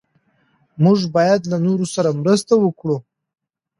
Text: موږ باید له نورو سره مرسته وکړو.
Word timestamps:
موږ 0.83 0.99
باید 1.15 1.41
له 1.51 1.57
نورو 1.65 1.85
سره 1.95 2.09
مرسته 2.21 2.53
وکړو. 2.59 2.97